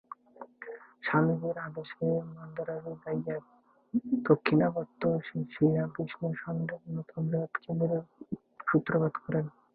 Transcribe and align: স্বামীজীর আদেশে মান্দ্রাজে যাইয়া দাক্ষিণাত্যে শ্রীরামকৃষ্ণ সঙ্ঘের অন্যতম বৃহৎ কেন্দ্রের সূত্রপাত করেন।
স্বামীজীর 1.03 1.57
আদেশে 1.67 2.05
মান্দ্রাজে 2.31 2.93
যাইয়া 3.03 3.37
দাক্ষিণাত্যে 4.25 5.09
শ্রীরামকৃষ্ণ 5.49 6.21
সঙ্ঘের 6.43 6.79
অন্যতম 6.79 7.21
বৃহৎ 7.29 7.53
কেন্দ্রের 7.63 8.03
সূত্রপাত 8.67 9.13
করেন। 9.23 9.45